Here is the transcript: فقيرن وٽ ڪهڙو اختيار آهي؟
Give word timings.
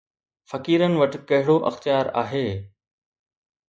فقيرن 0.51 0.93
وٽ 1.01 1.19
ڪهڙو 1.33 1.57
اختيار 1.71 2.13
آهي؟ 2.25 2.45